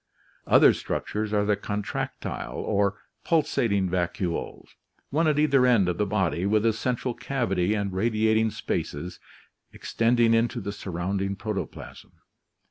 [0.47, 4.69] Other struc tures are the contractile or pulsating vacuoles,
[5.11, 9.19] one at either end of the body, with a central cavity and radiating spaces
[9.71, 12.13] extend ing into the surrounding protoplasm.